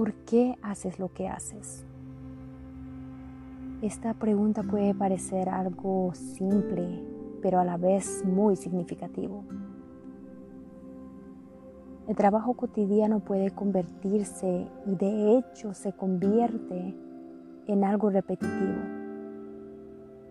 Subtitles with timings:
[0.00, 1.84] ¿por qué haces lo que haces?
[3.82, 7.04] Esta pregunta puede parecer algo simple,
[7.42, 9.44] pero a la vez muy significativo.
[12.08, 16.94] El trabajo cotidiano puede convertirse y de hecho se convierte
[17.66, 18.80] en algo repetitivo,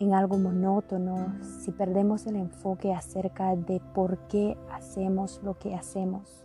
[0.00, 6.44] en algo monótono si perdemos el enfoque acerca de por qué hacemos lo que hacemos.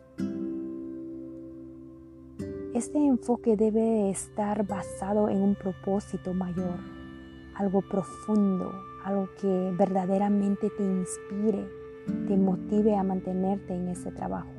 [2.77, 6.77] Este enfoque debe estar basado en un propósito mayor,
[7.55, 8.72] algo profundo,
[9.04, 11.68] algo que verdaderamente te inspire,
[12.27, 14.52] te motive a mantenerte en ese trabajo.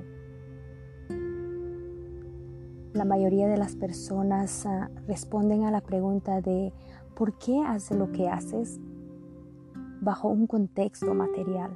[2.92, 6.72] La mayoría de las personas ah, responden a la pregunta de
[7.14, 8.80] ¿por qué haces lo que haces?
[10.00, 11.70] bajo un contexto material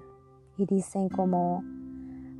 [0.56, 1.62] y dicen como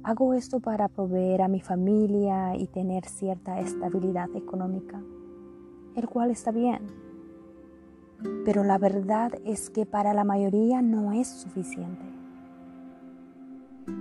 [0.04, 5.00] hago esto para proveer a mi familia y tener cierta estabilidad económica,
[5.94, 6.86] el cual está bien.
[8.44, 12.04] Pero la verdad es que para la mayoría no es suficiente.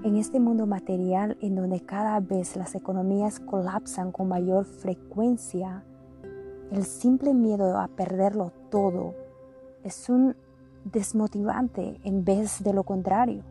[0.04, 5.84] En este mundo material en donde cada vez las economías colapsan con mayor frecuencia,
[6.72, 9.16] el simple miedo a perderlo todo
[9.84, 10.36] es un
[10.86, 13.44] desmotivante en vez de lo contrario.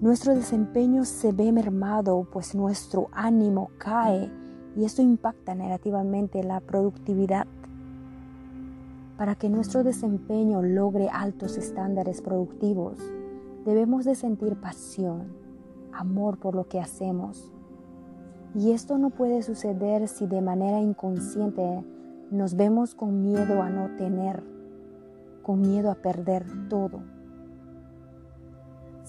[0.00, 4.30] Nuestro desempeño se ve mermado pues nuestro ánimo cae
[4.76, 7.46] y esto impacta negativamente la productividad.
[9.16, 12.98] Para que nuestro desempeño logre altos estándares productivos,
[13.64, 15.34] Debemos de sentir pasión,
[15.92, 17.52] amor por lo que hacemos.
[18.54, 21.84] Y esto no puede suceder si de manera inconsciente
[22.30, 24.42] nos vemos con miedo a no tener,
[25.42, 27.02] con miedo a perder todo.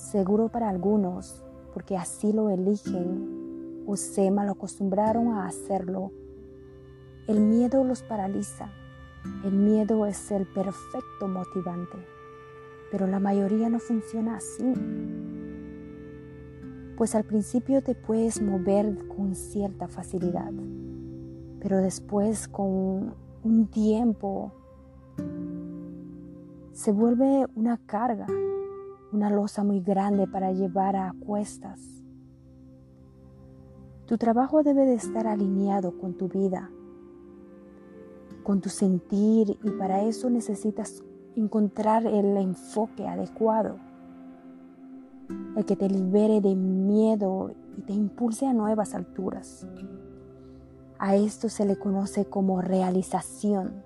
[0.02, 6.12] Seguro para algunos, porque así lo eligen o se malacostumbraron a hacerlo,
[7.28, 8.70] el miedo los paraliza.
[9.46, 11.98] El miedo es el perfecto motivante
[12.92, 14.74] pero la mayoría no funciona así.
[16.98, 20.52] Pues al principio te puedes mover con cierta facilidad,
[21.62, 24.52] pero después con un tiempo
[26.74, 28.28] se vuelve una carga,
[29.12, 31.80] una losa muy grande para llevar a cuestas.
[34.06, 36.70] Tu trabajo debe de estar alineado con tu vida,
[38.44, 41.04] con tu sentir y para eso necesitas
[41.36, 43.78] encontrar el enfoque adecuado,
[45.56, 49.68] el que te libere de miedo y te impulse a nuevas alturas.
[51.00, 53.84] A esto se le conoce como realización.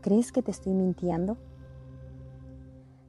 [0.00, 1.36] ¿Crees que te estoy mintiendo?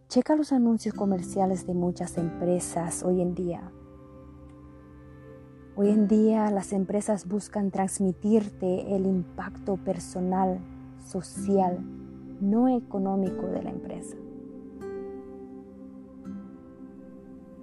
[0.10, 3.72] Checa los anuncios comerciales de muchas empresas hoy en día.
[5.76, 10.62] Hoy en día las empresas buscan transmitirte el impacto personal
[11.06, 11.78] social,
[12.42, 14.18] no económico de la empresa.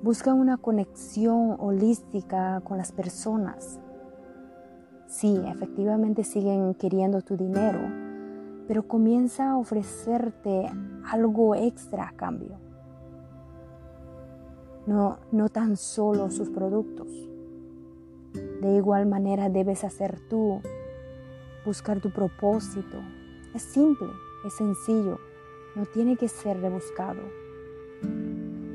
[0.04, 3.80] Busca una conexión holística con las personas.
[5.08, 8.05] Sí, efectivamente siguen queriendo tu dinero,
[8.66, 10.70] pero comienza a ofrecerte
[11.10, 12.58] algo extra a cambio.
[14.86, 17.08] No, no tan solo sus productos.
[18.60, 20.60] De igual manera debes hacer tú,
[21.64, 22.98] buscar tu propósito,
[23.54, 24.08] es simple,
[24.46, 25.18] es sencillo,
[25.74, 27.20] no tiene que ser rebuscado.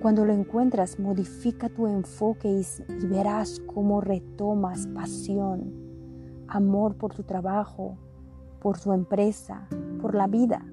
[0.01, 5.73] Cuando lo encuentras, modifica tu enfoque y, y, verás cómo retomas pasión,
[6.47, 7.97] amor por tu trabajo,
[8.61, 9.67] por tu empresa,
[10.01, 10.63] por la vida.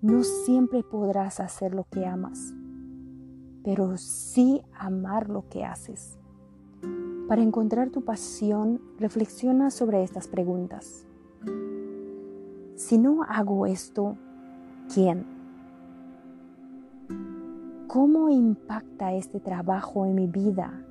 [0.00, 2.54] No siempre podrás hacer lo que amas,
[3.64, 6.18] pero sí amar lo que haces.
[7.26, 11.06] Para encontrar tu pasión, reflexiona sobre estas preguntas.
[12.76, 14.16] Si no hago esto,
[14.92, 15.26] ¿quién?
[17.88, 20.84] ¿Cómo impacta este trabajo en mi vida,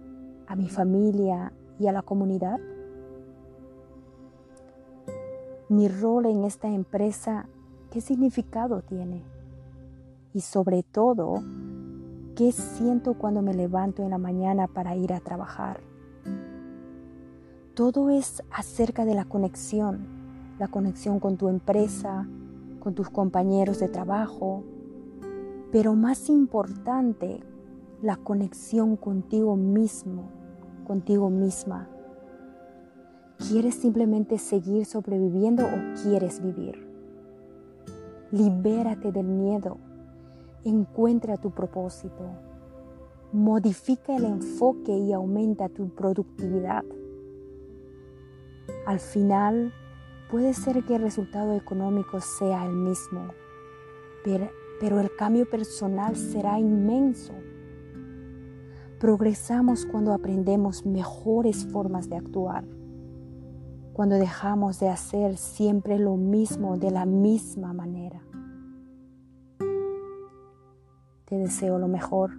[0.47, 2.59] a mi familia y a la comunidad?
[5.69, 7.47] Mi rol en esta empresa,
[7.91, 9.23] ¿qué significado tiene?
[10.33, 11.41] Y sobre todo,
[12.35, 15.81] ¿qué siento cuando me levanto en la mañana para ir a trabajar?
[17.73, 20.17] Todo es acerca de la conexión
[20.59, 22.27] la conexión con tu empresa,
[22.79, 24.63] con tus compañeros de trabajo,
[25.71, 27.41] pero más importante,
[28.01, 30.29] la conexión contigo mismo,
[30.85, 31.87] contigo misma.
[33.37, 36.87] ¿Quieres simplemente seguir sobreviviendo o quieres vivir?
[38.31, 39.77] Libérate del miedo,
[40.63, 42.31] encuentra tu propósito,
[43.33, 46.85] Modifica el enfoque y aumenta tu productividad.
[48.85, 49.73] Al final,
[50.31, 53.27] puede ser que el resultado económico sea el mismo,
[54.23, 54.49] pero,
[54.79, 57.33] pero el cambio personal será inmenso.
[58.97, 62.63] Progresamos cuando aprendemos mejores formas de actuar,
[63.97, 68.21] cuando dejamos de hacer siempre lo mismo de la misma manera.
[71.25, 72.33] Te deseo lo mejor